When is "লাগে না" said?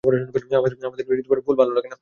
1.71-1.89